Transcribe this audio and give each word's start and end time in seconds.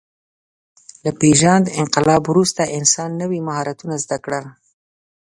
له 1.03 1.11
پېژاند 1.19 1.65
انقلاب 1.81 2.21
وروسته 2.31 2.61
انسان 2.79 3.09
نوي 3.21 3.39
مهارتونه 3.47 3.95
زده 4.03 4.17
کړل. 4.25 4.45